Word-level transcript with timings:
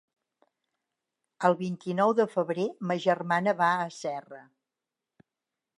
El 1.49 1.57
vint-i-nou 1.59 2.15
de 2.21 2.25
febrer 2.33 2.67
ma 2.91 2.99
germana 3.07 3.55
va 3.61 3.71
a 3.83 3.89
Serra. 3.99 4.45